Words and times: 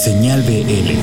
Señal 0.00 0.42
BL. 0.44 0.96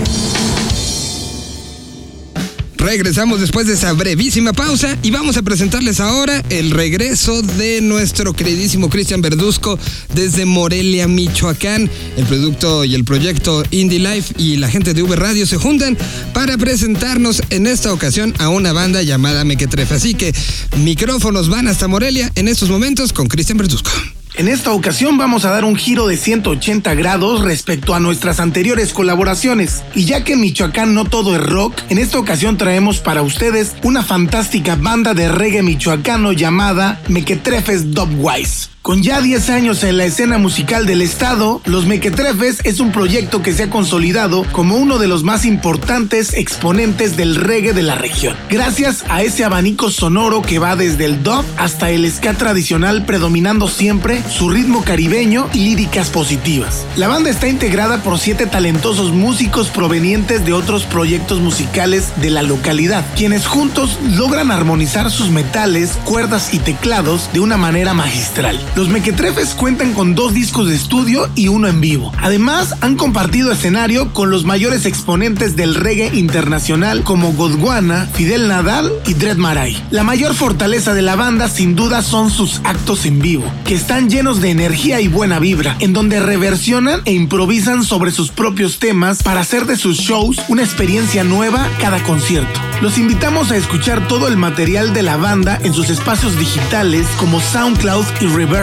Regresamos 2.78 3.40
después 3.40 3.68
de 3.68 3.74
esa 3.74 3.94
brevísima 3.94 4.54
pausa 4.54 4.98
y 5.04 5.12
vamos 5.12 5.38
a 5.38 5.44
presentarles 5.44 6.00
ahora 6.00 6.44
el 6.50 6.72
regreso 6.72 7.44
de 7.44 7.82
nuestro 7.82 8.34
queridísimo 8.34 8.90
Cristian 8.90 9.22
Verduzco 9.22 9.78
desde 10.16 10.46
Morelia, 10.46 11.08
Michoacán. 11.08 11.92
El 12.18 12.26
producto 12.26 12.86
y 12.86 12.96
el 12.96 13.04
proyecto 13.04 13.64
Indie 13.70 14.00
Life 14.00 14.34
y 14.40 14.58
la 14.58 14.68
gente 14.68 14.96
de 14.96 15.04
V 15.04 15.16
Radio 15.16 15.46
se 15.46 15.58
juntan 15.58 15.96
para 16.34 16.58
presentarnos 16.58 17.44
en 17.52 17.68
esta 17.68 17.94
ocasión 17.94 18.34
a 18.40 18.50
una 18.50 18.74
banda 18.74 19.04
llamada 19.04 19.44
Mequetrefe. 19.44 19.94
Así 19.94 20.16
que 20.16 20.34
micrófonos 20.78 21.50
van 21.50 21.68
hasta 21.68 21.88
Morelia 21.88 22.32
en 22.34 22.48
estos 22.48 22.70
momentos 22.70 23.14
con 23.14 23.28
Cristian 23.28 23.60
Verduzco. 23.60 23.92
En 24.38 24.48
esta 24.48 24.72
ocasión 24.72 25.18
vamos 25.18 25.46
a 25.46 25.50
dar 25.50 25.66
un 25.66 25.76
giro 25.76 26.06
de 26.06 26.16
180 26.16 26.94
grados 26.94 27.42
respecto 27.42 27.96
a 27.96 28.00
nuestras 28.00 28.40
anteriores 28.40 28.94
colaboraciones. 28.94 29.84
Y 29.96 30.06
ya 30.06 30.24
que 30.24 30.36
Michoacán 30.36 30.94
no 30.94 31.06
todo 31.06 31.36
es 31.36 31.42
rock, 31.42 31.74
en 31.90 31.98
esta 31.98 32.20
ocasión 32.20 32.56
traemos 32.56 33.00
para 33.00 33.24
ustedes 33.24 33.76
una 33.82 34.04
fantástica 34.04 34.76
banda 34.76 35.16
de 35.16 35.28
reggae 35.28 35.64
michoacano 35.64 36.34
llamada 36.34 37.02
Mequetrefes 37.08 37.96
Dubwise. 37.96 38.77
Con 38.88 39.04
ya 39.04 39.20
10 39.20 39.50
años 39.50 39.84
en 39.84 39.98
la 39.98 40.06
escena 40.06 40.38
musical 40.38 40.86
del 40.86 41.02
estado, 41.02 41.60
Los 41.66 41.86
Mequetrefes 41.88 42.62
es 42.64 42.80
un 42.80 42.94
proyecto 42.94 43.42
que 43.42 43.52
se 43.52 43.64
ha 43.64 43.70
consolidado 43.70 44.46
como 44.54 44.78
uno 44.78 44.98
de 44.98 45.10
los 45.10 45.26
más 45.26 45.44
importantes 45.44 46.34
exponentes 46.34 47.18
del 47.18 47.36
reggae 47.36 47.74
de 47.74 47.84
la 47.84 47.96
región. 47.96 48.38
Gracias 48.50 49.04
a 49.10 49.24
ese 49.24 49.44
abanico 49.44 49.92
sonoro 49.92 50.42
que 50.42 50.58
va 50.58 50.78
desde 50.78 51.04
el 51.04 51.22
dub 51.22 51.44
hasta 51.58 51.90
el 51.90 52.10
ska 52.10 52.36
tradicional 52.36 53.04
predominando 53.04 53.68
siempre 53.68 54.24
su 54.24 54.50
ritmo 54.50 54.86
caribeño 54.86 55.50
y 55.52 55.66
líricas 55.66 56.10
positivas. 56.10 56.86
La 56.96 57.10
banda 57.10 57.30
está 57.30 57.50
integrada 57.50 58.02
por 58.04 58.18
siete 58.18 58.46
talentosos 58.46 59.12
músicos 59.12 59.68
provenientes 59.68 60.46
de 60.46 60.54
otros 60.54 60.86
proyectos 60.86 61.42
musicales 61.42 62.14
de 62.22 62.30
la 62.30 62.42
localidad, 62.42 63.04
quienes 63.18 63.48
juntos 63.48 64.00
logran 64.16 64.50
armonizar 64.50 65.12
sus 65.12 65.30
metales, 65.30 66.00
cuerdas 66.06 66.54
y 66.54 66.60
teclados 66.60 67.30
de 67.34 67.42
una 67.42 67.58
manera 67.58 67.94
magistral. 67.94 68.58
Los 68.78 68.90
Mequetrefes 68.90 69.56
cuentan 69.56 69.94
con 69.94 70.14
dos 70.14 70.36
discos 70.36 70.70
de 70.70 70.76
estudio 70.76 71.28
y 71.34 71.48
uno 71.48 71.68
en 71.68 71.82
vivo. 71.82 72.12
Además, 72.22 72.76
han 72.82 72.96
compartido 72.96 73.52
escenario 73.52 74.14
con 74.14 74.30
los 74.30 74.46
mayores 74.46 74.86
exponentes 74.86 75.56
del 75.56 75.74
reggae 75.74 76.16
internacional 76.16 77.02
como 77.02 77.34
Godwana, 77.34 78.08
Fidel 78.14 78.48
Nadal 78.48 78.92
y 79.08 79.16
Dread 79.16 79.38
Marai. 79.38 79.76
La 79.90 80.04
mayor 80.04 80.36
fortaleza 80.36 80.94
de 80.94 81.02
la 81.02 81.16
banda 81.16 81.50
sin 81.50 81.76
duda 81.76 82.04
son 82.04 82.30
sus 82.30 82.62
actos 82.66 83.08
en 83.08 83.20
vivo, 83.20 83.52
que 83.66 83.74
están 83.74 84.12
llenos 84.12 84.42
de 84.42 84.52
energía 84.52 85.02
y 85.02 85.08
buena 85.08 85.40
vibra, 85.40 85.76
en 85.80 85.94
donde 85.94 86.20
reversionan 86.20 87.02
e 87.06 87.14
improvisan 87.14 87.84
sobre 87.84 88.12
sus 88.12 88.30
propios 88.30 88.78
temas 88.78 89.24
para 89.24 89.40
hacer 89.40 89.66
de 89.66 89.78
sus 89.78 89.98
shows 89.98 90.38
una 90.50 90.62
experiencia 90.62 91.24
nueva 91.24 91.68
cada 91.82 92.04
concierto. 92.04 92.60
Los 92.84 93.00
invitamos 93.00 93.50
a 93.50 93.58
escuchar 93.58 94.08
todo 94.08 94.28
el 94.28 94.38
material 94.38 94.94
de 94.94 95.02
la 95.02 95.18
banda 95.18 95.60
en 95.64 95.74
sus 95.74 95.90
espacios 95.90 96.38
digitales 96.38 97.08
como 97.18 97.42
SoundCloud 97.42 98.06
y 98.22 98.28
Reverb 98.28 98.57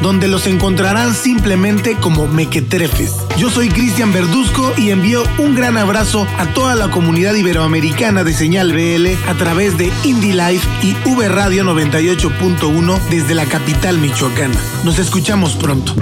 Donde 0.00 0.26
los 0.26 0.46
encontrarán 0.46 1.14
simplemente 1.14 1.96
como 1.96 2.26
Mequetrefes. 2.28 3.14
Yo 3.36 3.50
soy 3.50 3.68
Cristian 3.68 4.10
Verduzco 4.10 4.72
y 4.78 4.88
envío 4.88 5.22
un 5.36 5.54
gran 5.54 5.76
abrazo 5.76 6.26
a 6.38 6.46
toda 6.54 6.74
la 6.76 6.90
comunidad 6.90 7.34
iberoamericana 7.34 8.24
de 8.24 8.32
Señal 8.32 8.72
BL 8.72 9.08
a 9.28 9.34
través 9.34 9.76
de 9.76 9.92
Indie 10.04 10.32
Life 10.32 10.66
y 10.82 10.96
V 11.06 11.28
Radio 11.28 11.62
98.1 11.64 12.98
desde 13.10 13.34
la 13.34 13.44
capital 13.44 13.98
michoacana. 13.98 14.58
Nos 14.82 14.98
escuchamos 14.98 15.56
pronto. 15.56 15.94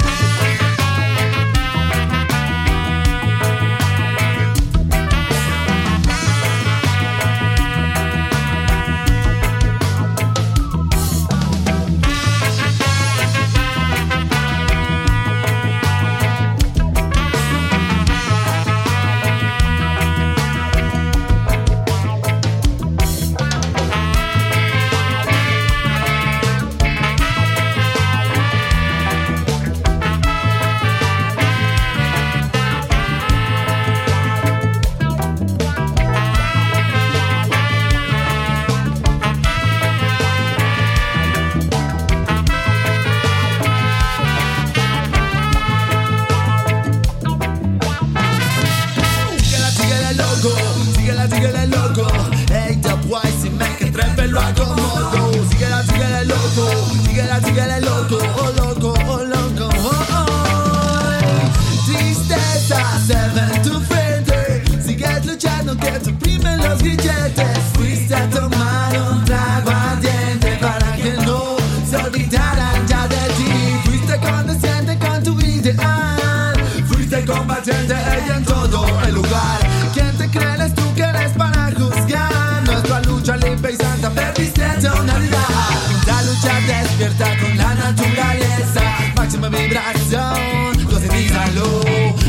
Vibración, 89.50 90.86
concientízalo. 90.88 91.80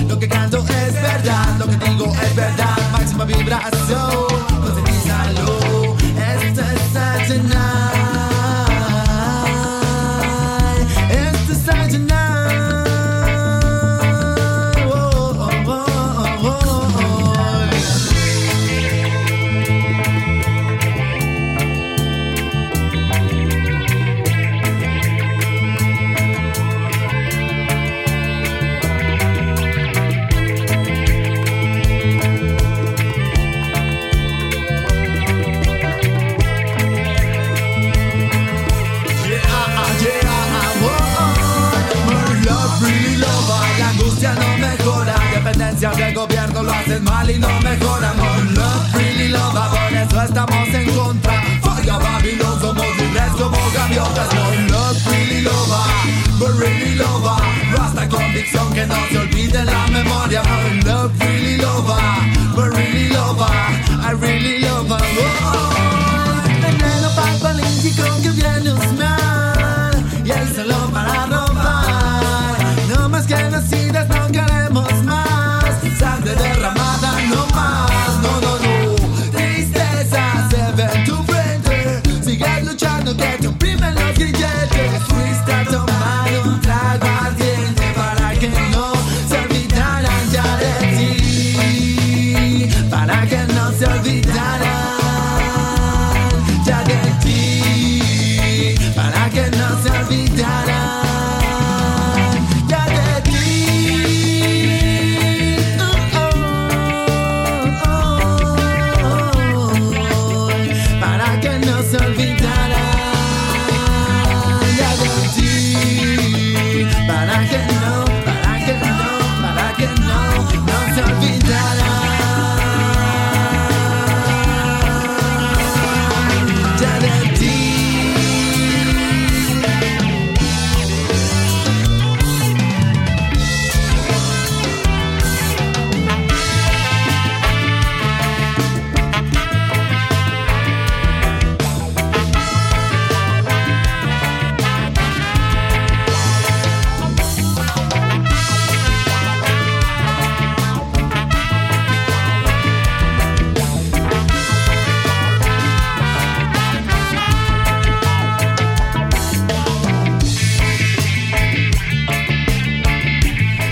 Lo 0.07 0.19
que 0.19 0.27
canto 0.27 0.57
es 0.59 0.93
verdad, 0.93 1.57
lo 1.59 1.65
que 1.67 1.77
digo 1.77 2.13
es 2.21 2.35
verdad. 2.35 2.77
Máxima 2.91 3.25
vibración, 3.25 4.40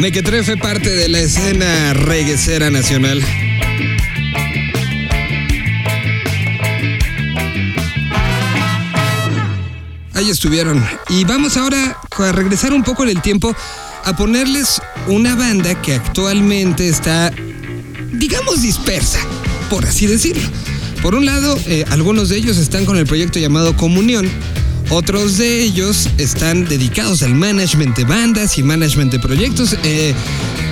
Mequetrefe 0.10 0.58
parte 0.58 0.90
de 0.90 1.08
la 1.08 1.20
escena 1.20 1.94
reguecera 1.94 2.72
nacional. 2.72 3.22
Ahí 10.16 10.32
estuvieron. 10.32 10.84
Y 11.10 11.26
vamos 11.26 11.58
ahora 11.58 11.96
a 12.18 12.32
regresar 12.32 12.74
un 12.74 12.82
poco 12.82 13.04
en 13.04 13.10
el 13.10 13.22
tiempo 13.22 13.56
a 14.04 14.18
ponerles 14.18 14.82
una 15.06 15.36
banda 15.36 15.80
que 15.80 15.94
actualmente 15.94 16.90
está, 16.90 17.32
digamos, 18.12 18.64
dispersa, 18.64 19.20
por 19.70 19.86
así 19.86 20.08
decirlo. 20.08 20.50
Por 21.04 21.14
un 21.14 21.28
lado, 21.28 21.56
eh, 21.68 21.86
algunos 21.92 22.30
de 22.30 22.38
ellos 22.38 22.58
están 22.58 22.86
con 22.86 22.98
el 22.98 23.06
proyecto 23.06 23.38
llamado 23.38 23.78
Comunión, 23.78 24.28
otros 24.90 25.38
de 25.38 25.62
ellos 25.62 26.10
están 26.18 26.66
dedicados 26.66 27.24
al 27.24 27.36
management 27.36 27.96
de 27.96 28.04
bandas 28.04 28.58
y 28.58 28.64
management 28.64 29.12
de 29.12 29.20
proyectos. 29.20 29.76
eh, 29.84 30.14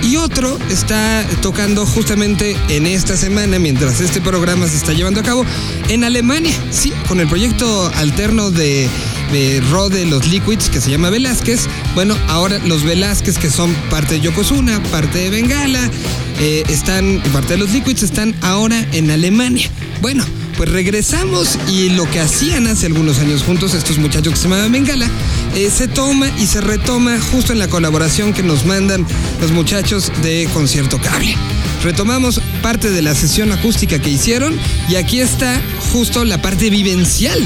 y 0.02 0.16
otro 0.16 0.58
está 0.70 1.26
tocando 1.42 1.84
justamente 1.84 2.56
en 2.68 2.86
esta 2.86 3.16
semana, 3.16 3.58
mientras 3.58 4.00
este 4.00 4.20
programa 4.20 4.68
se 4.68 4.76
está 4.76 4.92
llevando 4.92 5.20
a 5.20 5.22
cabo, 5.22 5.44
en 5.88 6.04
Alemania, 6.04 6.54
sí, 6.70 6.92
con 7.08 7.20
el 7.20 7.26
proyecto 7.26 7.90
alterno 7.96 8.50
de, 8.50 8.88
de 9.32 9.60
Rode 9.70 10.06
Los 10.06 10.28
Liquids 10.28 10.70
que 10.70 10.80
se 10.80 10.90
llama 10.90 11.10
Velázquez. 11.10 11.66
Bueno, 11.94 12.16
ahora 12.28 12.58
los 12.64 12.84
Velázquez 12.84 13.38
que 13.38 13.50
son 13.50 13.74
parte 13.90 14.14
de 14.14 14.20
Yokozuna, 14.20 14.82
parte 14.84 15.18
de 15.18 15.30
Bengala, 15.30 15.90
eh, 16.40 16.62
están, 16.68 17.22
parte 17.32 17.54
de 17.54 17.58
los 17.58 17.72
Liquids 17.72 18.02
están 18.02 18.34
ahora 18.42 18.86
en 18.92 19.10
Alemania. 19.10 19.68
Bueno, 20.00 20.24
pues 20.56 20.70
regresamos 20.70 21.58
y 21.68 21.90
lo 21.90 22.08
que 22.10 22.20
hacían 22.20 22.66
hace 22.66 22.86
algunos 22.86 23.20
años 23.20 23.42
juntos 23.42 23.74
estos 23.74 23.98
muchachos 23.98 24.32
que 24.32 24.38
se 24.38 24.44
llamaban 24.44 24.72
Bengala, 24.72 25.08
eh, 25.54 25.70
se 25.70 25.88
toma 25.88 26.28
y 26.38 26.46
se 26.46 26.60
retoma 26.60 27.18
justo 27.32 27.52
en 27.52 27.58
la 27.58 27.68
colaboración 27.68 28.32
que 28.32 28.42
nos 28.42 28.66
mandan 28.66 29.06
los 29.40 29.52
muchachos 29.52 30.10
de 30.22 30.48
Concierto 30.52 31.00
Cable. 31.00 31.36
Retomamos 31.84 32.40
parte 32.60 32.90
de 32.90 33.02
la 33.02 33.14
sesión 33.14 33.52
acústica 33.52 34.00
que 34.00 34.10
hicieron 34.10 34.58
y 34.88 34.96
aquí 34.96 35.20
está 35.20 35.60
justo 35.92 36.24
la 36.24 36.42
parte 36.42 36.70
vivencial 36.70 37.38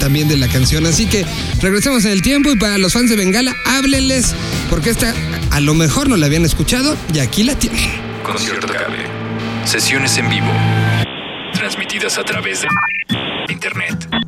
también 0.00 0.26
de 0.28 0.36
la 0.36 0.48
canción. 0.48 0.86
Así 0.86 1.06
que 1.06 1.24
regresemos 1.60 2.04
en 2.04 2.10
el 2.10 2.22
tiempo 2.22 2.50
y 2.50 2.56
para 2.56 2.78
los 2.78 2.92
fans 2.92 3.10
de 3.10 3.16
Bengala, 3.16 3.54
háblenles 3.64 4.34
porque 4.70 4.90
esta 4.90 5.14
a 5.50 5.60
lo 5.60 5.74
mejor 5.74 6.08
no 6.08 6.16
la 6.16 6.26
habían 6.26 6.44
escuchado 6.44 6.96
y 7.14 7.20
aquí 7.20 7.44
la 7.44 7.56
tienen. 7.56 8.05
Concierto 8.26 8.66
Cable. 8.66 9.06
Sesiones 9.64 10.18
en 10.18 10.28
vivo. 10.28 10.48
Transmitidas 11.52 12.18
a 12.18 12.24
través 12.24 12.62
de 12.62 12.68
Internet. 13.48 14.25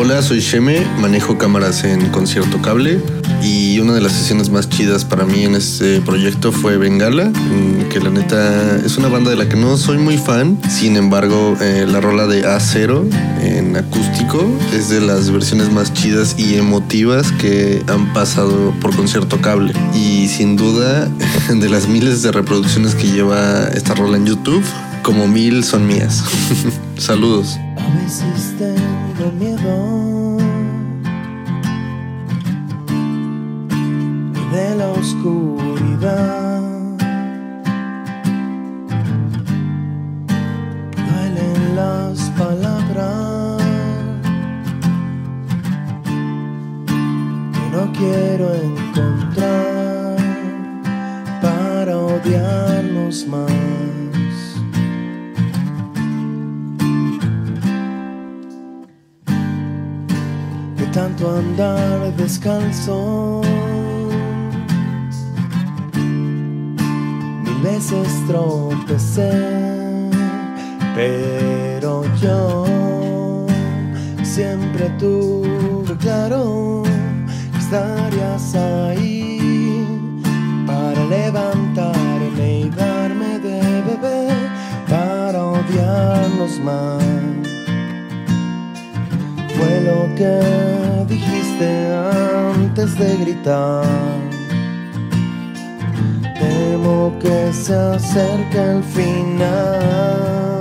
Hola, 0.00 0.22
soy 0.22 0.38
Sheme, 0.38 0.86
manejo 1.00 1.38
cámaras 1.38 1.82
en 1.82 2.10
Concierto 2.10 2.62
Cable 2.62 3.00
y 3.42 3.80
una 3.80 3.94
de 3.94 4.00
las 4.00 4.12
sesiones 4.12 4.48
más 4.48 4.68
chidas 4.68 5.04
para 5.04 5.24
mí 5.24 5.42
en 5.42 5.56
este 5.56 6.00
proyecto 6.00 6.52
fue 6.52 6.76
Bengala, 6.76 7.24
mm, 7.30 7.88
que 7.88 7.98
la 7.98 8.10
neta 8.10 8.76
es 8.76 8.96
una 8.96 9.08
banda 9.08 9.30
de 9.30 9.36
la 9.36 9.48
que 9.48 9.56
no 9.56 9.76
soy 9.76 9.98
muy 9.98 10.16
fan, 10.16 10.56
sin 10.70 10.96
embargo 10.96 11.56
eh, 11.60 11.84
la 11.84 12.00
rola 12.00 12.28
de 12.28 12.44
A0 12.44 13.08
en 13.42 13.76
acústico 13.76 14.48
es 14.72 14.88
de 14.88 15.00
las 15.00 15.32
versiones 15.32 15.72
más 15.72 15.92
chidas 15.92 16.36
y 16.38 16.54
emotivas 16.54 17.32
que 17.32 17.82
han 17.88 18.12
pasado 18.12 18.72
por 18.80 18.94
Concierto 18.94 19.40
Cable 19.40 19.72
y 19.96 20.28
sin 20.28 20.54
duda 20.54 21.08
de 21.52 21.68
las 21.68 21.88
miles 21.88 22.22
de 22.22 22.30
reproducciones 22.30 22.94
que 22.94 23.08
lleva 23.08 23.66
esta 23.74 23.96
rola 23.96 24.16
en 24.16 24.26
YouTube, 24.26 24.62
como 25.02 25.26
mil 25.26 25.64
son 25.64 25.88
mías. 25.88 26.22
Saludos. 26.98 27.58
A 27.78 28.02
veces 28.02 28.54
tengo 28.58 29.32
miedo 29.32 29.87
de 34.52 34.74
la 34.76 34.88
oscuridad. 34.92 36.62
Duelen 40.96 41.76
las 41.76 42.18
palabras 42.30 43.62
que 47.54 47.64
no 47.72 47.92
quiero 47.92 48.54
encontrar 48.54 50.16
para 51.42 51.96
odiarnos 51.96 53.26
más. 53.26 53.52
de 60.76 60.86
tanto 60.92 61.36
andar 61.36 62.16
descalzo. 62.16 63.42
Veces 67.62 68.08
tropecé, 68.26 69.30
pero 70.94 72.04
yo 72.20 73.46
siempre 74.22 74.88
tuve 74.98 75.96
claro 75.98 76.82
que 77.52 77.58
estarías 77.58 78.54
ahí 78.54 79.84
para 80.66 81.04
levantarme 81.06 82.60
y 82.60 82.70
darme 82.70 83.38
de 83.38 83.60
beber 83.82 84.36
para 84.88 85.44
odiarnos 85.44 86.58
más 86.60 87.08
fue 89.58 89.80
lo 89.80 90.14
que 90.14 91.04
dijiste 91.08 91.92
antes 92.54 92.96
de 92.96 93.16
gritar. 93.16 94.27
Que 97.20 97.52
se 97.52 97.74
acerque 97.74 98.58
el 98.58 98.82
final. 98.82 100.57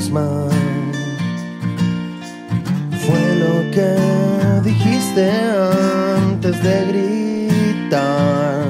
Fue 0.00 0.14
lo 3.34 3.68
que 3.72 3.96
dijiste 4.62 5.28
antes 6.22 6.62
de 6.62 6.86
gritar. 7.82 8.62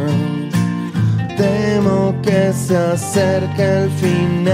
Temo 1.36 2.14
que 2.22 2.50
se 2.54 2.76
acerque 2.78 3.62
el 3.62 3.90
final. 3.90 4.47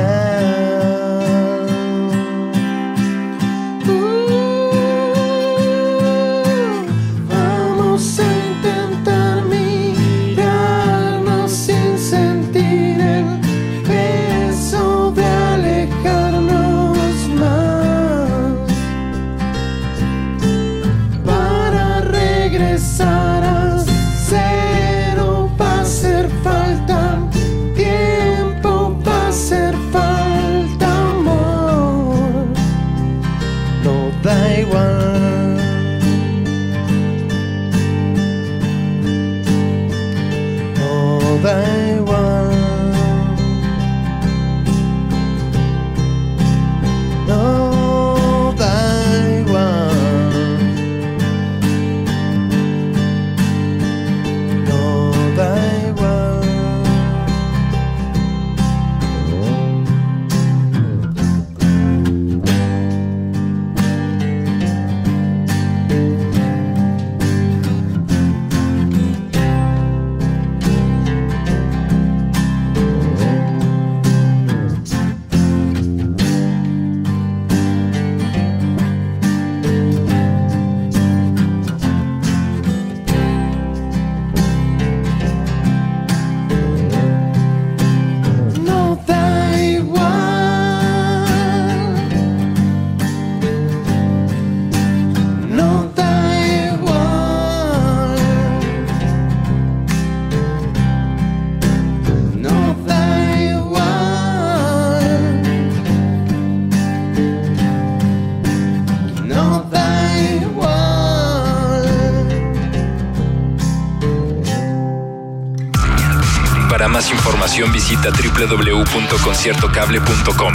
Información 117.03 117.73
visita 117.73 118.11
www.conciertocable.com. 118.11 120.53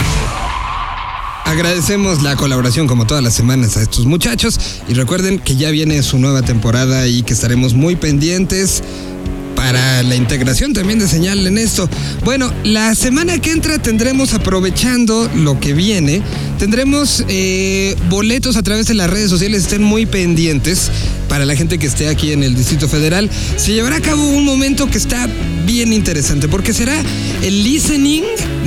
Agradecemos 1.44 2.22
la 2.22 2.34
colaboración 2.34 2.86
como 2.86 3.06
todas 3.06 3.22
las 3.22 3.34
semanas 3.34 3.76
a 3.76 3.82
estos 3.82 4.06
muchachos 4.06 4.58
y 4.88 4.94
recuerden 4.94 5.38
que 5.38 5.56
ya 5.56 5.70
viene 5.70 6.02
su 6.02 6.18
nueva 6.18 6.40
temporada 6.40 7.06
y 7.08 7.22
que 7.22 7.34
estaremos 7.34 7.74
muy 7.74 7.94
pendientes 7.94 8.82
para 9.54 10.02
la 10.02 10.16
integración 10.16 10.72
también 10.72 10.98
de 10.98 11.08
señal 11.08 11.46
en 11.46 11.58
esto. 11.58 11.90
Bueno, 12.24 12.50
la 12.64 12.94
semana 12.94 13.38
que 13.38 13.50
entra 13.50 13.78
tendremos, 13.78 14.32
aprovechando 14.32 15.30
lo 15.34 15.60
que 15.60 15.74
viene, 15.74 16.22
tendremos 16.58 17.22
eh, 17.28 17.94
boletos 18.08 18.56
a 18.56 18.62
través 18.62 18.86
de 18.86 18.94
las 18.94 19.10
redes 19.10 19.28
sociales, 19.28 19.64
estén 19.64 19.82
muy 19.82 20.06
pendientes 20.06 20.90
para 21.30 21.46
la 21.46 21.54
gente 21.54 21.78
que 21.78 21.86
esté 21.86 22.08
aquí 22.08 22.32
en 22.32 22.42
el 22.42 22.56
Distrito 22.56 22.88
Federal. 22.88 23.30
Se 23.56 23.72
llevará 23.72 23.96
a 23.96 24.00
cabo 24.00 24.28
un 24.28 24.44
momento 24.44 24.90
que 24.90 24.98
está 24.98 25.28
bien 25.64 25.92
interesante 25.92 26.48
porque 26.48 26.74
será 26.74 27.00
el 27.40 27.62
listening 27.62 28.24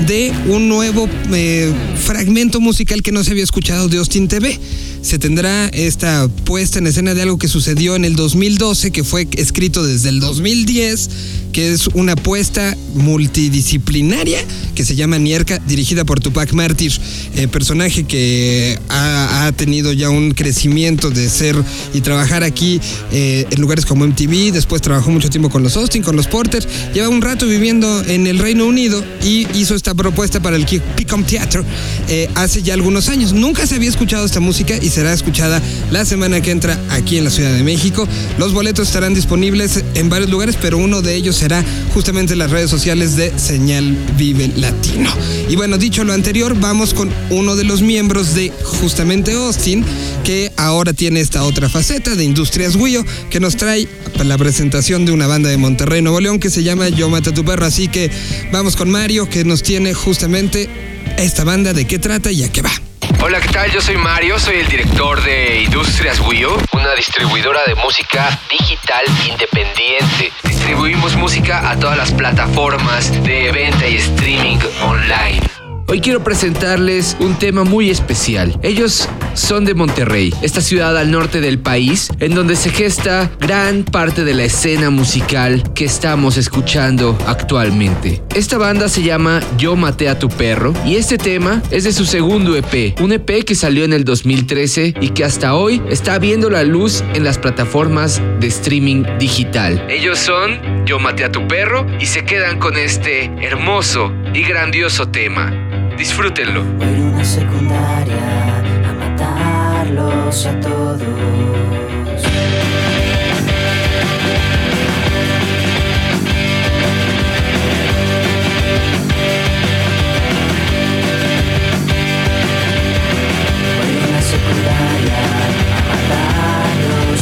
de 0.08 0.32
un 0.48 0.70
nuevo 0.70 1.10
eh, 1.34 1.74
fragmento 2.06 2.62
musical 2.62 3.04
que 3.04 3.12
no 3.12 3.22
se 3.26 3.32
había 3.32 3.44
escuchado 3.44 3.90
de 3.90 3.98
Austin 3.98 4.30
TV 4.30 4.58
se 5.04 5.20
tendrá 5.20 5.68
esta 5.68 6.30
puesta 6.46 6.80
en 6.80 6.88
escena 6.88 7.14
de 7.14 7.22
algo 7.22 7.38
que 7.38 7.50
sucedió 7.50 7.98
en 7.98 8.06
el 8.06 8.16
2012, 8.16 8.92
que 8.92 9.04
fue 9.04 9.28
escrito 9.36 9.84
desde 9.84 10.08
el 10.08 10.22
2010, 10.22 11.10
que 11.54 11.72
es 11.72 11.88
una 11.94 12.14
apuesta 12.14 12.76
multidisciplinaria 12.96 14.40
que 14.76 14.84
se 14.84 14.96
llama 14.96 15.20
Nierka, 15.20 15.60
dirigida 15.60 16.04
por 16.04 16.20
Tupac 16.20 16.52
Martyr, 16.54 16.92
eh, 17.36 17.48
personaje 17.48 18.04
que 18.04 18.80
ha, 18.90 19.46
ha, 19.46 19.52
tenido 19.52 19.94
ya 19.94 20.10
un 20.10 20.32
crecimiento 20.32 21.12
de 21.12 21.30
ser 21.30 21.56
y 21.94 22.02
trabajar 22.02 22.44
aquí 22.44 22.82
eh, 23.12 23.46
en 23.50 23.62
lugares 23.62 23.86
como 23.86 24.06
MTV, 24.08 24.52
después 24.52 24.82
trabajó 24.82 25.12
mucho 25.12 25.30
tiempo 25.30 25.50
con 25.50 25.64
los 25.64 25.78
Austin, 25.78 26.02
con 26.02 26.16
los 26.16 26.28
Porter, 26.28 26.68
lleva 26.94 27.10
un 27.10 27.22
rato 27.22 27.46
viviendo 27.46 28.04
en 28.08 28.26
el 28.26 28.40
Reino 28.40 28.66
Unido 28.66 29.04
y 29.24 29.48
hizo 29.54 29.76
esta 29.76 29.94
propuesta 29.94 30.42
para 30.42 30.56
el 30.56 30.66
Picom 30.66 31.24
Theater 31.24 31.64
eh, 32.10 32.30
hace 32.36 32.64
ya 32.64 32.74
algunos 32.74 33.10
años. 33.10 33.34
Nunca 33.34 33.68
se 33.68 33.76
había 33.76 33.90
escuchado 33.90 34.26
esta 34.26 34.40
música 34.40 34.76
y 34.82 34.90
será 34.90 35.14
escuchada 35.14 35.62
la 35.92 36.04
semana 36.06 36.42
que 36.42 36.52
entra 36.52 36.80
aquí 36.90 37.18
en 37.18 37.26
la 37.26 37.30
Ciudad 37.30 37.54
de 37.54 37.64
México. 37.64 38.08
Los 38.40 38.54
boletos 38.54 38.88
estarán 38.88 39.14
disponibles 39.14 39.84
en 39.94 40.10
varios 40.10 40.32
lugares, 40.32 40.58
pero 40.60 40.78
uno 40.78 41.02
de 41.02 41.16
ellos 41.16 41.43
será 41.44 41.62
justamente 41.94 42.32
en 42.32 42.40
las 42.40 42.52
redes 42.52 42.70
sociales 42.70 43.18
de 43.18 43.38
Señal 43.38 43.98
Vive 44.18 44.50
Latino. 44.56 45.10
Y 45.50 45.58
bueno, 45.58 45.78
dicho 45.78 46.06
lo 46.06 46.14
anterior, 46.14 46.58
vamos 46.58 46.94
con 46.94 47.12
uno 47.32 47.58
de 47.58 47.66
los 47.66 47.82
miembros 47.82 48.34
de 48.34 48.50
justamente 48.64 49.34
Austin, 49.34 49.84
que 50.24 50.54
ahora 50.56 50.94
tiene 50.94 51.20
esta 51.20 51.44
otra 51.44 51.68
faceta 51.68 52.16
de 52.16 52.24
Industrias 52.24 52.78
Guillo, 52.78 53.04
que 53.30 53.42
nos 53.42 53.58
trae 53.58 53.90
la 54.24 54.38
presentación 54.38 55.06
de 55.06 55.12
una 55.12 55.28
banda 55.28 55.50
de 55.50 55.58
Monterrey, 55.58 56.02
Nuevo 56.02 56.22
León, 56.22 56.40
que 56.40 56.50
se 56.50 56.64
llama 56.64 56.88
Yo 56.88 57.10
Mata 57.10 57.34
tu 57.34 57.44
perro. 57.44 57.66
Así 57.66 57.90
que 57.90 58.10
vamos 58.54 58.78
con 58.78 58.90
Mario, 58.90 59.30
que 59.30 59.44
nos 59.44 59.64
tiene 59.64 59.94
justamente 59.94 60.70
esta 61.18 61.44
banda, 61.44 61.74
de 61.74 61.84
qué 61.84 62.00
trata 62.00 62.32
y 62.32 62.44
a 62.44 62.52
qué 62.54 62.62
va. 62.62 62.83
Hola, 63.22 63.40
¿qué 63.42 63.50
tal? 63.50 63.72
Yo 63.72 63.82
soy 63.82 63.98
Mario, 63.98 64.38
soy 64.40 64.58
el 64.58 64.68
director 64.68 65.22
de 65.24 65.62
Industrias 65.62 66.20
Wii 66.20 66.46
una 66.74 66.94
distribuidora 66.96 67.62
de 67.66 67.76
música 67.76 68.40
digital 68.50 69.04
independiente. 69.30 70.32
Distribuimos 70.44 71.16
música 71.16 71.70
a 71.70 71.80
todas 71.80 71.98
las 71.98 72.12
plataformas 72.12 73.12
de 73.24 73.52
venta 73.52 73.88
y 73.88 73.96
streaming 73.96 74.60
online. 74.82 75.63
Hoy 75.86 76.00
quiero 76.00 76.24
presentarles 76.24 77.18
un 77.20 77.38
tema 77.38 77.66
muy 77.66 77.90
especial. 77.90 78.58
Ellos 78.64 79.08
son 79.34 79.66
de 79.66 79.74
Monterrey, 79.74 80.34
esta 80.42 80.62
ciudad 80.62 80.98
al 80.98 81.12
norte 81.12 81.42
del 81.42 81.60
país, 81.60 82.10
en 82.20 82.34
donde 82.34 82.56
se 82.56 82.70
gesta 82.70 83.30
gran 83.40 83.84
parte 83.84 84.24
de 84.24 84.34
la 84.34 84.46
escena 84.46 84.90
musical 84.90 85.62
que 85.74 85.86
estamos 85.86 86.38
escuchando 86.38 87.18
actualmente. 87.28 88.24
Esta 88.34 88.58
banda 88.58 88.88
se 88.88 89.04
llama 89.04 89.42
Yo 89.58 89.76
Maté 89.76 90.08
a 90.08 90.18
tu 90.18 90.30
Perro 90.30 90.74
y 90.86 90.96
este 90.96 91.18
tema 91.18 91.62
es 91.70 91.84
de 91.84 91.92
su 91.92 92.06
segundo 92.06 92.56
EP, 92.56 93.00
un 93.02 93.12
EP 93.12 93.44
que 93.44 93.54
salió 93.54 93.84
en 93.84 93.94
el 93.94 94.06
2013 94.06 94.96
y 95.02 95.10
que 95.10 95.26
hasta 95.26 95.56
hoy 95.56 95.82
está 95.90 96.18
viendo 96.18 96.50
la 96.50 96.64
luz 96.64 97.04
en 97.14 97.24
las 97.24 97.38
plataformas 97.38 98.22
de 98.40 98.48
streaming 98.48 99.04
digital. 99.20 99.86
Ellos 99.90 100.18
son 100.18 100.86
Yo 100.86 100.98
Maté 101.00 101.26
a 101.26 101.32
tu 101.32 101.46
Perro 101.48 101.86
y 102.00 102.06
se 102.06 102.24
quedan 102.24 102.58
con 102.58 102.78
este 102.78 103.26
hermoso 103.42 104.14
y 104.34 104.44
grandioso 104.44 105.10
tema. 105.10 105.73
Disfrútenlo. 105.98 106.64
Voy 106.64 106.88
a 106.88 107.06
una 107.14 107.24
secundaria 107.24 108.60
a 108.88 108.94
matarlos 108.94 110.46
a 110.46 110.60
todos. 110.60 111.04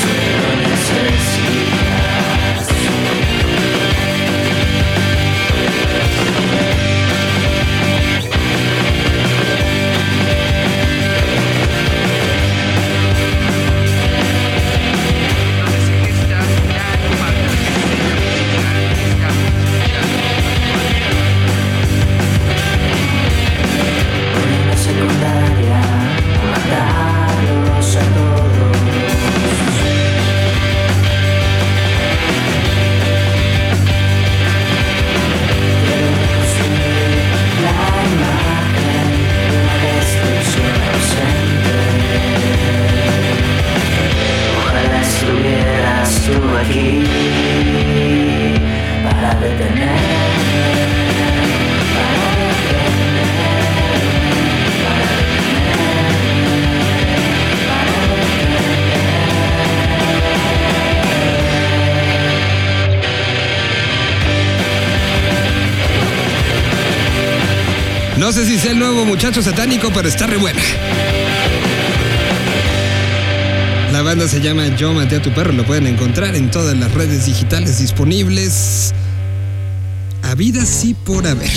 zero. 0.00 0.59
Sé 68.44 68.46
si 68.46 68.58
sea 68.58 68.70
el 68.70 68.78
nuevo 68.78 69.04
muchacho 69.04 69.42
satánico, 69.42 69.90
pero 69.92 70.08
está 70.08 70.26
re 70.26 70.36
buena. 70.38 70.60
La 73.92 74.02
banda 74.02 74.28
se 74.28 74.40
llama 74.40 74.74
Yo 74.76 74.94
Maté 74.94 75.16
a 75.16 75.22
tu 75.22 75.30
perro, 75.30 75.52
lo 75.52 75.64
pueden 75.66 75.86
encontrar 75.86 76.34
en 76.36 76.50
todas 76.50 76.76
las 76.76 76.92
redes 76.94 77.26
digitales 77.26 77.80
disponibles. 77.80 78.94
Habidas 80.22 80.84
y 80.84 80.94
por 80.94 81.26
haber. 81.26 81.50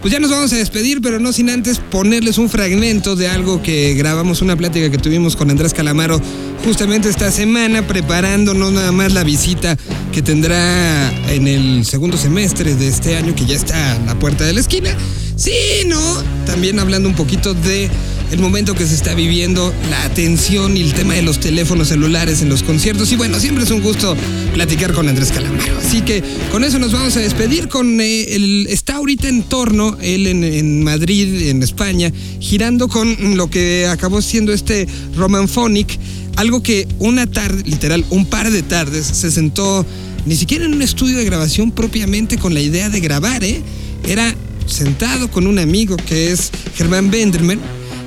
Pues 0.00 0.12
ya 0.12 0.18
nos 0.18 0.30
vamos 0.30 0.52
a 0.52 0.56
despedir, 0.56 1.00
pero 1.00 1.20
no 1.20 1.32
sin 1.32 1.50
antes 1.50 1.78
ponerles 1.78 2.38
un 2.38 2.48
fragmento 2.48 3.14
de 3.14 3.28
algo 3.28 3.62
que 3.62 3.94
grabamos, 3.94 4.42
una 4.42 4.56
plática 4.56 4.90
que 4.90 4.98
tuvimos 4.98 5.36
con 5.36 5.50
Andrés 5.50 5.74
Calamaro 5.74 6.20
justamente 6.64 7.08
esta 7.08 7.30
semana, 7.30 7.86
preparando 7.86 8.54
no 8.54 8.70
nada 8.72 8.90
más 8.90 9.12
la 9.12 9.22
visita 9.22 9.76
que 10.12 10.22
tendrá 10.22 11.12
en 11.30 11.46
el 11.46 11.84
segundo 11.84 12.16
semestre 12.16 12.74
de 12.74 12.88
este 12.88 13.16
año, 13.16 13.34
que 13.36 13.44
ya 13.44 13.54
está 13.54 13.92
a 13.92 13.98
la 14.00 14.18
puerta 14.18 14.44
de 14.44 14.52
la 14.52 14.60
esquina, 14.60 14.96
sino 15.38 15.98
también 16.44 16.78
hablando 16.78 17.08
un 17.08 17.14
poquito 17.14 17.54
de 17.54 17.88
el 18.30 18.40
momento 18.40 18.74
que 18.74 18.86
se 18.86 18.94
está 18.94 19.14
viviendo, 19.14 19.72
la 19.88 20.04
atención 20.04 20.76
y 20.76 20.82
el 20.82 20.92
tema 20.92 21.14
de 21.14 21.22
los 21.22 21.40
teléfonos 21.40 21.88
celulares 21.88 22.42
en 22.42 22.50
los 22.50 22.62
conciertos. 22.62 23.10
Y 23.12 23.16
bueno, 23.16 23.40
siempre 23.40 23.64
es 23.64 23.70
un 23.70 23.80
gusto 23.80 24.14
platicar 24.52 24.92
con 24.92 25.08
Andrés 25.08 25.32
Calamaro. 25.32 25.78
Así 25.78 26.02
que 26.02 26.22
con 26.52 26.62
eso 26.62 26.78
nos 26.78 26.92
vamos 26.92 27.16
a 27.16 27.20
despedir. 27.20 27.68
Con 27.68 28.00
eh, 28.00 28.34
el, 28.34 28.66
está 28.68 28.96
ahorita 28.96 29.28
en 29.28 29.44
torno, 29.44 29.96
él 30.02 30.26
en, 30.26 30.44
en, 30.44 30.82
Madrid, 30.82 31.48
en 31.48 31.62
España, 31.62 32.12
girando 32.38 32.88
con 32.88 33.36
lo 33.36 33.48
que 33.48 33.86
acabó 33.86 34.20
siendo 34.20 34.52
este 34.52 34.86
Romanphonic 35.16 35.98
Algo 36.36 36.62
que 36.62 36.86
una 36.98 37.26
tarde, 37.26 37.62
literal, 37.64 38.04
un 38.10 38.26
par 38.26 38.50
de 38.50 38.62
tardes, 38.62 39.06
se 39.06 39.30
sentó 39.30 39.86
ni 40.26 40.36
siquiera 40.36 40.66
en 40.66 40.74
un 40.74 40.82
estudio 40.82 41.16
de 41.16 41.24
grabación 41.24 41.70
propiamente 41.70 42.36
con 42.36 42.52
la 42.52 42.60
idea 42.60 42.90
de 42.90 43.00
grabar, 43.00 43.42
¿eh? 43.42 43.62
Era 44.06 44.34
sentado 44.68 45.30
con 45.30 45.46
un 45.46 45.58
amigo 45.58 45.96
que 45.96 46.30
es 46.30 46.50
Germán 46.74 47.10
Benderman 47.10 47.58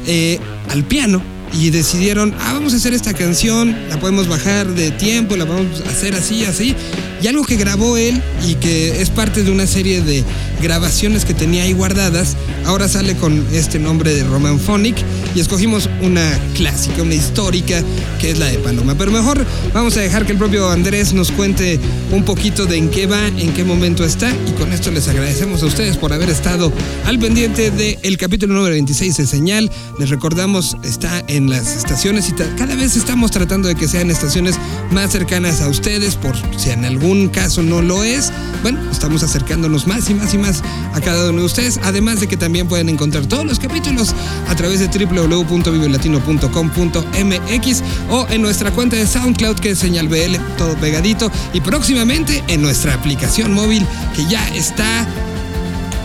eh, 0.08 0.40
al 0.70 0.84
piano 0.84 1.22
y 1.54 1.70
decidieron, 1.70 2.34
ah, 2.40 2.54
vamos 2.54 2.74
a 2.74 2.78
hacer 2.78 2.94
esta 2.94 3.14
canción, 3.14 3.76
la 3.90 4.00
podemos 4.00 4.28
bajar 4.28 4.68
de 4.68 4.92
tiempo, 4.92 5.36
la 5.36 5.46
vamos 5.46 5.82
a 5.86 5.90
hacer 5.90 6.16
así, 6.16 6.46
así. 6.46 6.76
Y 7.22 7.28
algo 7.28 7.44
que 7.44 7.56
grabó 7.56 7.98
él 7.98 8.22
y 8.48 8.56
que 8.56 9.00
es 9.00 9.12
parte 9.12 9.44
de 9.44 9.52
una 9.52 9.68
serie 9.68 10.02
de 10.02 10.24
grabaciones 10.62 11.24
que 11.24 11.36
tenía 11.36 11.64
ahí 11.64 11.74
guardadas, 11.74 12.36
ahora 12.66 12.88
sale 12.88 13.16
con 13.16 13.46
este 13.54 13.78
nombre 13.78 14.14
de 14.14 14.24
Roman 14.24 14.60
Phonic 14.60 14.96
y 15.36 15.40
escogimos 15.40 15.88
una 16.02 16.40
clásica, 16.56 17.04
una 17.04 17.14
histórica, 17.14 17.84
que 18.20 18.32
es 18.32 18.40
la 18.40 18.48
de 18.48 18.58
Paloma. 18.58 18.96
Pero 18.98 19.12
mejor 19.12 19.46
vamos 19.74 19.98
a 19.98 20.02
dejar 20.02 20.26
que 20.26 20.32
el 20.32 20.40
propio 20.40 20.70
Andrés 20.70 21.14
nos 21.14 21.32
cuente 21.32 21.80
un 22.12 22.24
poquito 22.24 22.66
de 22.66 22.78
en 22.78 22.90
qué 22.90 23.06
va, 23.06 23.28
en 23.28 23.54
qué 23.54 23.64
momento 23.64 24.04
está 24.04 24.32
y 24.48 24.52
con 24.54 24.74
esto 24.74 24.90
les 24.90 25.08
agradecemos 25.08 25.62
a 25.62 25.68
ustedes 25.68 25.98
por 25.98 26.14
haber 26.14 26.30
estado 26.30 26.72
al 27.06 27.20
pendiente 27.20 27.70
del 27.70 28.18
capítulo 28.18 28.56
número 28.56 28.74
26 28.74 29.18
de 29.18 29.28
Señal. 29.28 29.72
Les 30.00 30.10
recordamos, 30.10 30.76
está 30.84 31.24
en 31.28 31.50
las 31.50 31.76
estaciones 31.76 32.30
y 32.30 32.34
cada 32.34 32.76
vez 32.76 32.96
estamos 32.96 33.30
tratando 33.30 33.68
de 33.68 33.76
que 33.76 33.88
sean 33.88 34.10
estaciones 34.10 34.56
más 34.92 35.12
cercanas 35.12 35.62
a 35.62 35.68
ustedes, 35.68 36.16
por 36.16 36.36
si 36.58 36.72
en 36.72 36.86
algún 36.86 37.11
caso 37.32 37.62
no 37.62 37.82
lo 37.82 38.04
es. 38.04 38.32
Bueno, 38.62 38.80
estamos 38.92 39.24
acercándonos 39.24 39.88
más 39.88 40.10
y 40.10 40.14
más 40.14 40.34
y 40.34 40.38
más 40.38 40.62
a 40.94 41.00
cada 41.02 41.30
uno 41.30 41.40
de 41.40 41.46
ustedes, 41.46 41.80
además 41.84 42.20
de 42.20 42.28
que 42.28 42.36
también 42.38 42.68
pueden 42.68 42.90
encontrar 42.90 43.26
todos 43.26 43.46
los 43.46 43.60
capítulos 43.60 44.14
a 44.48 44.56
través 44.56 44.80
de 44.80 44.88
www.vivelatino.com.mx 44.88 47.84
o 48.10 48.28
en 48.30 48.42
nuestra 48.42 48.72
cuenta 48.72 48.96
de 48.96 49.06
SoundCloud 49.08 49.60
que 49.60 49.72
es 49.72 49.80
Señal 49.80 50.08
BL, 50.08 50.38
todo 50.58 50.76
pegadito, 50.76 51.30
y 51.54 51.62
próximamente 51.62 52.44
en 52.48 52.62
nuestra 52.62 52.94
aplicación 52.94 53.54
móvil 53.54 53.86
que 54.16 54.26
ya 54.26 54.48
está 54.56 55.08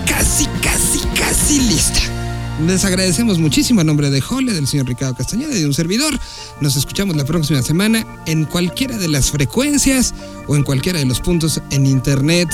casi, 0.07 0.47
casi, 0.63 1.01
casi 1.15 1.61
lista. 1.61 2.16
Les 2.65 2.85
agradecemos 2.87 3.39
muchísimo 3.39 3.83
a 3.83 3.85
nombre 3.85 4.09
de 4.09 4.21
Jole, 4.21 4.55
del 4.55 4.67
señor 4.67 4.87
Ricardo 4.87 5.15
Castañeda 5.15 5.55
y 5.55 5.61
de 5.61 5.67
un 5.67 5.75
servidor. 5.75 6.19
Nos 6.61 6.77
escuchamos 6.77 7.15
la 7.15 7.25
próxima 7.25 7.61
semana 7.63 8.07
en 8.27 8.47
cualquiera 8.47 8.97
de 8.97 9.09
las 9.09 9.31
frecuencias 9.31 10.15
o 10.47 10.57
en 10.57 10.63
cualquiera 10.63 10.99
de 10.99 11.05
los 11.05 11.21
puntos 11.21 11.61
en 11.71 11.85
internet 11.85 12.49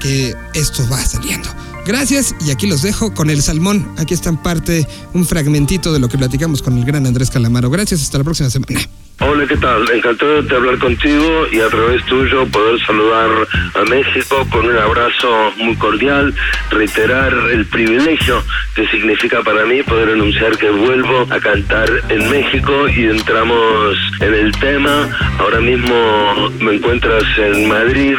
que 0.00 0.34
esto 0.54 0.88
va 0.90 1.04
saliendo. 1.04 1.50
Gracias 1.86 2.34
y 2.46 2.50
aquí 2.50 2.66
los 2.66 2.80
dejo 2.80 3.12
con 3.12 3.28
el 3.28 3.42
salmón. 3.42 3.92
Aquí 3.98 4.14
está 4.14 4.30
en 4.30 4.38
parte 4.38 4.88
un 5.12 5.26
fragmentito 5.26 5.92
de 5.92 5.98
lo 5.98 6.08
que 6.08 6.16
platicamos 6.16 6.62
con 6.62 6.78
el 6.78 6.84
gran 6.86 7.06
Andrés 7.06 7.30
Calamaro. 7.30 7.68
Gracias, 7.68 8.00
hasta 8.00 8.18
la 8.18 8.24
próxima 8.24 8.48
semana. 8.48 8.80
Hola, 9.24 9.46
¿qué 9.46 9.56
tal? 9.56 9.88
Encantado 9.92 10.42
de 10.42 10.56
hablar 10.56 10.78
contigo 10.78 11.46
y 11.52 11.60
a 11.60 11.68
través 11.68 12.04
tuyo 12.06 12.44
poder 12.48 12.80
saludar 12.84 13.30
a 13.74 13.84
México 13.84 14.44
con 14.50 14.66
un 14.66 14.76
abrazo 14.76 15.52
muy 15.58 15.76
cordial, 15.76 16.34
reiterar 16.70 17.32
el 17.52 17.64
privilegio 17.66 18.42
que 18.74 18.84
significa 18.88 19.40
para 19.42 19.64
mí 19.64 19.82
poder 19.84 20.10
anunciar 20.10 20.58
que 20.58 20.70
vuelvo 20.70 21.26
a 21.30 21.38
cantar 21.38 21.88
en 22.08 22.30
México 22.30 22.88
y 22.88 23.04
entramos 23.04 23.96
en 24.20 24.34
el 24.34 24.52
tema. 24.58 25.08
Ahora 25.38 25.60
mismo 25.60 26.50
me 26.58 26.74
encuentras 26.74 27.22
en 27.38 27.68
Madrid 27.68 28.16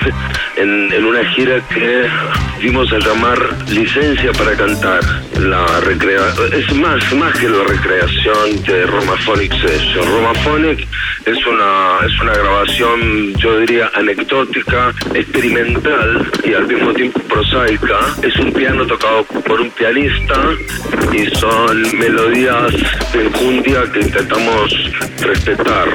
en, 0.56 1.06
una 1.06 1.26
gira 1.32 1.60
que 1.68 2.08
dimos 2.62 2.92
a 2.94 3.00
llamar 3.00 3.40
Licencia 3.70 4.32
para 4.34 4.56
Cantar. 4.56 5.02
La 5.40 5.82
recrea 5.82 6.34
es 6.54 6.74
más, 6.76 7.14
más 7.14 7.38
que 7.38 7.50
la 7.50 7.64
recreación 7.64 8.64
de 8.66 8.86
Romaphonic 8.86 9.52
Session. 9.62 10.06
Romaphonic 10.06 10.88
es 11.26 11.46
una, 11.46 12.00
es 12.06 12.20
una 12.22 12.34
grabación, 12.34 13.34
yo 13.36 13.60
diría, 13.60 13.90
anecdótica, 13.96 14.94
experimental 15.14 16.32
y 16.44 16.54
al 16.54 16.68
mismo 16.68 16.94
tiempo 16.94 17.20
prosaica. 17.22 18.00
Es 18.22 18.36
un 18.38 18.52
piano 18.52 18.86
tocado 18.86 19.24
por 19.24 19.62
un 19.62 19.70
pianista 19.72 20.36
y 21.14 21.26
son 21.36 21.82
melodías 21.98 22.74
de 23.14 23.26
enjundia 23.26 23.84
que 23.92 24.02
intentamos 24.02 24.92
respetar. 25.22 25.88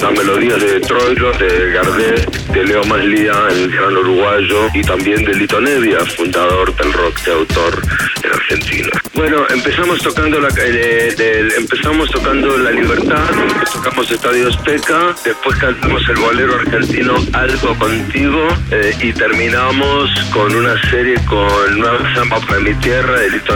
Las 0.00 0.12
melodías 0.12 0.60
de 0.60 0.80
Troilo, 0.80 1.32
de 1.32 1.72
Gardel, 1.72 2.26
de 2.52 2.64
Leo 2.64 2.84
Maslía, 2.84 3.34
el 3.50 3.68
gran 3.70 3.96
uruguayo, 3.96 4.68
y 4.72 4.82
también 4.82 5.24
de 5.24 5.34
Lito 5.34 5.60
Nevia, 5.60 5.98
fundador 6.16 6.74
del 6.76 6.92
rock 6.92 7.20
de 7.24 7.32
autor 7.32 7.82
en 8.22 8.32
Argentina. 8.32 8.90
Bueno, 9.14 9.46
empezamos 9.50 10.00
tocando 10.00 10.40
la, 10.40 10.48
eh, 10.58 11.48
empezamos 11.56 12.10
tocando 12.10 12.56
La 12.58 12.70
Libertad, 12.70 13.30
tocamos 13.72 14.10
Estadio 14.10 14.48
Azteca, 14.48 15.14
después 15.24 15.58
cantamos 15.58 16.08
el 16.08 16.16
bolero 16.16 16.54
argentino 16.54 17.14
Algo 17.32 17.74
Contigo 17.76 18.48
eh, 18.70 18.94
y 19.00 19.12
terminamos 19.12 20.10
con 20.32 20.54
una 20.54 20.80
serie 20.90 21.16
con 21.26 21.78
Nueva 21.78 22.14
Samba 22.14 22.40
para 22.40 22.60
mi 22.60 22.74
tierra 22.74 23.20
de 23.20 23.30
Lito 23.30 23.54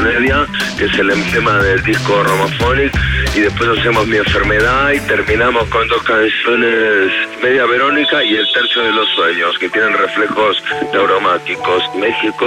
que 0.79 0.85
es 0.85 0.99
el 0.99 1.11
emblema 1.11 1.59
del 1.63 1.83
disco 1.83 2.23
Romaphonic, 2.23 2.93
y 3.35 3.41
después 3.41 3.79
hacemos 3.79 4.07
Mi 4.07 4.17
Enfermedad 4.17 4.93
y 4.93 5.01
terminamos 5.01 5.69
con 5.69 5.87
dos 5.89 6.03
canciones, 6.03 7.13
Media 7.43 7.67
Verónica 7.67 8.23
y 8.23 8.35
El 8.35 8.47
Tercio 8.53 8.83
de 8.83 8.93
los 8.93 9.09
Sueños, 9.11 9.59
que 9.59 9.69
tienen 9.69 9.93
reflejos 9.97 10.63
neuromáticos. 10.93 11.83
México, 11.97 12.47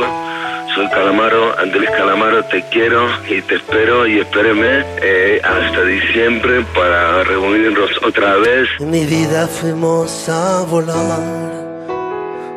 soy 0.73 0.87
Calamaro, 0.89 1.57
Andrés 1.59 1.89
Calamaro, 1.91 2.43
te 2.45 2.63
quiero 2.69 3.07
y 3.29 3.41
te 3.41 3.55
espero 3.55 4.07
y 4.07 4.19
espéreme 4.19 4.83
eh, 5.01 5.41
hasta 5.43 5.83
diciembre 5.83 6.65
para 6.73 7.23
reunirnos 7.23 7.91
otra 8.03 8.35
vez. 8.37 8.67
En 8.79 8.89
mi 8.89 9.05
vida 9.05 9.47
fuimos 9.47 10.27
a 10.29 10.63
volar 10.63 11.45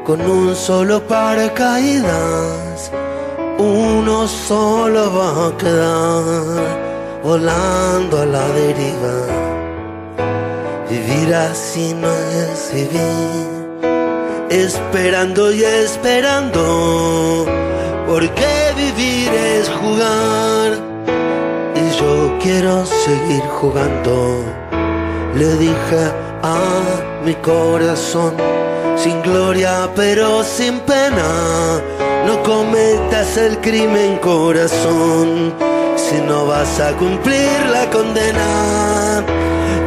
con 0.04 0.20
un 0.22 0.54
solo 0.56 1.02
paracaídas. 1.06 2.90
Uno 3.58 4.26
solo 4.28 5.12
va 5.12 5.48
a 5.48 5.56
quedar 5.58 6.88
volando 7.22 8.22
a 8.22 8.26
la 8.26 8.48
deriva. 8.48 9.48
Vivir 10.88 11.34
así 11.34 11.92
no 11.92 12.08
es 12.08 12.72
vivir, 12.72 13.90
esperando 14.48 15.52
y 15.52 15.62
esperando, 15.62 17.44
porque 18.08 18.72
vivir 18.74 19.28
es 19.34 19.68
jugar 19.68 20.72
y 21.74 21.98
yo 22.00 22.38
quiero 22.42 22.86
seguir 22.86 23.42
jugando. 23.60 24.44
Le 25.36 25.56
dije 25.56 26.02
a 26.42 26.58
mi 27.24 27.34
corazón, 27.34 28.34
sin 28.96 29.20
gloria 29.22 29.90
pero 29.94 30.42
sin 30.42 30.80
pena, 30.80 31.80
no 32.26 32.42
cometas 32.42 33.36
el 33.36 33.58
crimen 33.58 34.16
corazón, 34.18 35.52
si 35.96 36.16
no 36.22 36.46
vas 36.46 36.80
a 36.80 36.92
cumplir 36.92 37.60
la 37.70 37.90
condena. 37.90 39.22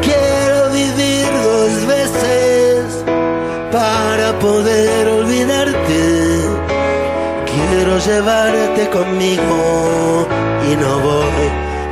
Quiero 0.04 0.70
vivir 0.70 1.28
dos 1.44 1.88
veces 1.88 2.86
para 3.72 4.38
poder 4.40 5.08
olvidarte. 5.08 6.31
Quiero 7.92 8.06
llevarte 8.06 8.90
conmigo 8.90 10.26
y 10.66 10.78
no 10.78 11.00
voy 11.00 11.44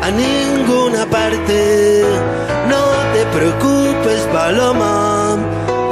a 0.02 0.10
ninguna 0.10 1.06
parte. 1.06 2.06
No 2.70 2.84
te 3.14 3.26
preocupes, 3.38 4.22
Paloma, 4.32 5.36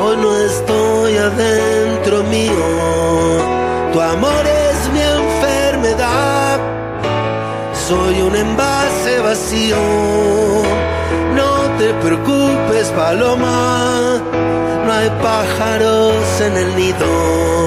hoy 0.01 0.15
no 0.15 0.33
estoy 0.33 1.17
adentro 1.17 2.23
mío. 2.23 2.53
Tu 3.91 3.99
amor 3.99 4.45
es 4.45 4.93
mi 4.93 5.01
enfermedad, 5.01 6.57
soy 7.73 8.21
un 8.21 8.33
envase 8.33 9.19
vacío. 9.19 9.75
No 11.35 11.51
te 11.77 11.93
preocupes, 11.95 12.87
Paloma, 12.95 14.21
no 14.85 14.93
hay 14.93 15.09
pájaros 15.21 16.15
en 16.39 16.55
el 16.55 16.75
nido. 16.77 17.66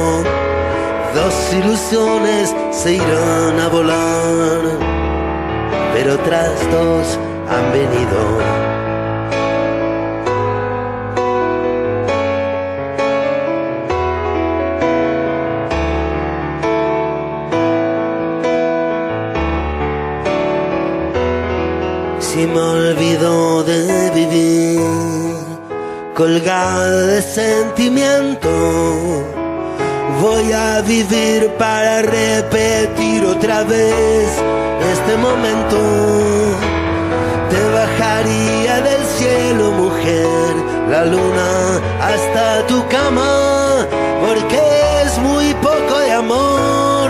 Dos 1.14 1.52
ilusiones 1.52 2.54
se 2.70 2.94
irán 2.94 3.58
a 3.58 3.68
volar, 3.68 4.60
pero 5.92 6.14
otras 6.14 6.70
dos 6.70 7.18
han 7.48 7.72
venido. 7.72 8.38
Si 22.20 22.46
me 22.46 22.60
olvido 22.60 23.64
de 23.64 24.10
vivir, 24.14 24.80
colgado 26.14 27.08
de 27.08 27.20
sentimiento, 27.20 29.39
voy 30.20 30.52
a 30.52 30.80
vivir 30.82 31.48
para 31.58 32.02
repetir 32.02 33.24
otra 33.24 33.64
vez 33.64 34.28
este 34.92 35.16
momento 35.16 35.78
de 37.50 37.70
bajar 37.72 38.10
María 38.20 38.82
del 38.82 39.02
cielo, 39.16 39.72
mujer, 39.72 40.54
la 40.90 41.06
luna 41.06 41.80
hasta 42.02 42.66
tu 42.66 42.86
cama, 42.88 43.86
porque 44.20 44.60
es 45.02 45.16
muy 45.20 45.54
poco 45.54 45.98
de 46.00 46.12
amor. 46.12 47.08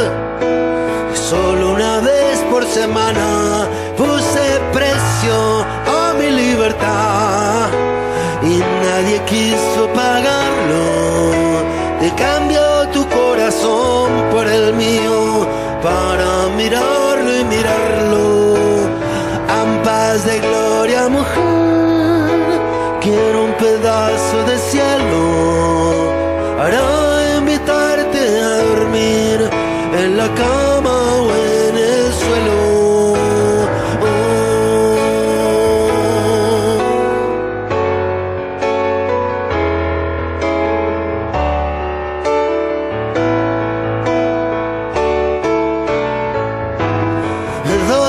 Solo 1.13 1.73
una 1.73 1.99
vez 1.99 2.39
por 2.49 2.65
semana 2.65 3.67
puse 3.97 4.45
precio 4.73 5.65
a 5.99 6.15
mi 6.17 6.31
libertad 6.31 7.71
y 8.45 8.59
nadie 8.85 9.21
quiso 9.27 9.89
pagarlo. 9.93 10.85
Te 11.99 12.09
corazón 13.61 14.31
por 14.31 14.47
el 14.47 14.75
mío 14.75 15.47
para 15.83 16.49
mirarlo 16.57 17.39
y 17.39 17.45
mirarlo. 17.45 18.55
Ampas 19.49 20.25
de 20.25 20.39
gloria, 20.39 21.09
mujer, 21.09 21.41
quiero 23.01 23.45
un 23.45 23.53
pedazo 23.53 24.45
de 24.47 24.59
cielo 24.59 24.90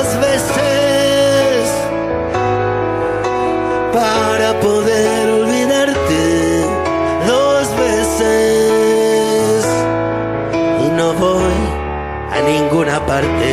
Dos 0.04 0.20
veces 0.20 1.70
para 3.94 4.60
poder 4.60 5.30
olvidarte. 5.30 6.66
Dos 7.28 7.68
veces 7.78 9.64
y 10.86 10.90
no 10.98 11.14
voy 11.14 11.62
a 12.32 12.42
ninguna 12.50 13.06
parte. 13.06 13.52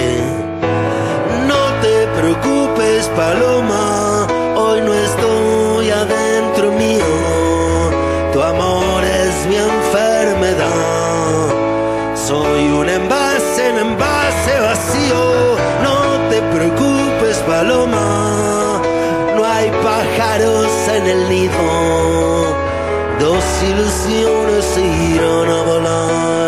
No 1.51 1.63
te 1.83 2.07
preocupes, 2.19 3.11
Paloma, 3.15 3.98
Paloma. 17.59 18.81
No 19.35 19.45
hay 19.45 19.69
pájaros 19.83 20.71
en 20.97 21.07
el 21.09 21.29
nido. 21.29 22.55
Dos 23.19 23.45
ilusiones 23.71 24.65
irán 25.13 25.51
a 25.51 25.63
volar. 25.63 26.48